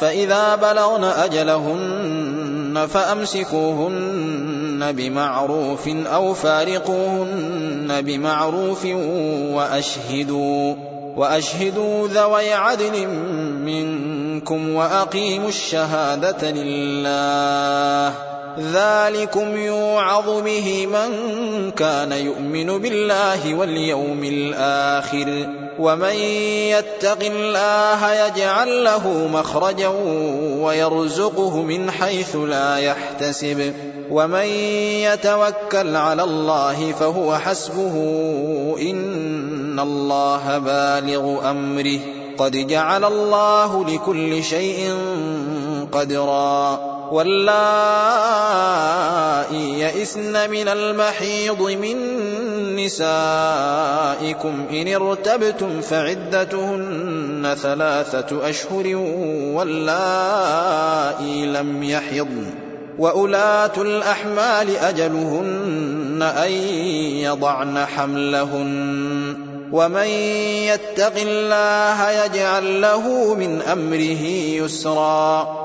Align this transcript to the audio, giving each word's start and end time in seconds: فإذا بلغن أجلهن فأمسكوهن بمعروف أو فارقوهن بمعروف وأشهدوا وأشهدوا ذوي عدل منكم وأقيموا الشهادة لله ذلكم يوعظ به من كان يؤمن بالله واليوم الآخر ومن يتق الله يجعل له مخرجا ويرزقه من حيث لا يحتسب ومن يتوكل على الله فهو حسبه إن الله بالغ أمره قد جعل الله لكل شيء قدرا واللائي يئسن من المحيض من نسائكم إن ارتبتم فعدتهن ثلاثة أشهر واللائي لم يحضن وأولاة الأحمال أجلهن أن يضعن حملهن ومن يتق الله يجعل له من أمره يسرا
فإذا 0.00 0.54
بلغن 0.54 1.04
أجلهن 1.04 2.88
فأمسكوهن 2.92 4.92
بمعروف 4.92 5.88
أو 5.88 6.34
فارقوهن 6.34 8.02
بمعروف 8.02 8.84
وأشهدوا 9.54 10.74
وأشهدوا 11.16 12.08
ذوي 12.08 12.52
عدل 12.52 13.06
منكم 13.64 14.74
وأقيموا 14.74 15.48
الشهادة 15.48 16.50
لله 16.50 18.31
ذلكم 18.58 19.56
يوعظ 19.56 20.42
به 20.42 20.86
من 20.86 21.10
كان 21.70 22.12
يؤمن 22.12 22.78
بالله 22.78 23.54
واليوم 23.54 24.24
الآخر 24.24 25.48
ومن 25.78 26.14
يتق 26.70 27.18
الله 27.22 28.12
يجعل 28.26 28.84
له 28.84 29.28
مخرجا 29.32 29.92
ويرزقه 30.58 31.62
من 31.62 31.90
حيث 31.90 32.36
لا 32.36 32.76
يحتسب 32.76 33.74
ومن 34.10 34.46
يتوكل 35.02 35.96
على 35.96 36.22
الله 36.22 36.92
فهو 36.92 37.38
حسبه 37.38 37.94
إن 38.80 39.80
الله 39.80 40.58
بالغ 40.58 41.50
أمره 41.50 42.00
قد 42.38 42.66
جعل 42.66 43.04
الله 43.04 43.84
لكل 43.84 44.44
شيء 44.44 44.96
قدرا 45.92 46.91
واللائي 47.12 48.72
يئسن 49.80 50.50
من 50.50 50.68
المحيض 50.68 51.62
من 51.62 51.96
نسائكم 52.76 54.66
إن 54.70 54.94
ارتبتم 54.94 55.80
فعدتهن 55.80 57.56
ثلاثة 57.62 58.48
أشهر 58.48 58.96
واللائي 59.56 61.46
لم 61.46 61.82
يحضن 61.82 62.46
وأولاة 62.98 63.72
الأحمال 63.76 64.76
أجلهن 64.76 66.22
أن 66.22 66.50
يضعن 67.22 67.86
حملهن 67.86 69.36
ومن 69.72 70.08
يتق 70.68 71.16
الله 71.16 72.10
يجعل 72.10 72.80
له 72.80 73.34
من 73.34 73.62
أمره 73.62 74.24
يسرا 74.64 75.61